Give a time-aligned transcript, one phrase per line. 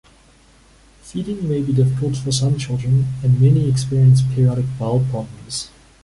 [1.03, 5.69] Feeding may be difficult for some children, and many experience periodic bowel problems.